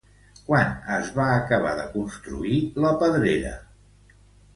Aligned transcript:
Quan 0.45 0.69
es 0.93 1.11
va 1.19 1.27
acabar 1.33 1.73
de 1.79 1.83
construir 1.97 2.55
la 2.87 2.95
Pedrera? 3.05 3.53